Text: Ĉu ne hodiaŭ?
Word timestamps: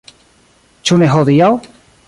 Ĉu 0.89 0.97
ne 1.03 1.11
hodiaŭ? 1.17 1.53